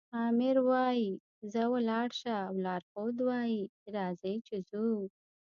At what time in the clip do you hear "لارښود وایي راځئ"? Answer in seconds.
2.65-4.35